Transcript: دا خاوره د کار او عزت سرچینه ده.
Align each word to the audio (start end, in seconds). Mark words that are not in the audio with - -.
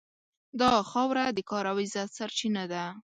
دا 0.59 0.71
خاوره 0.91 1.25
د 1.31 1.39
کار 1.49 1.65
او 1.71 1.77
عزت 1.83 2.09
سرچینه 2.17 2.63
ده. 2.73 2.85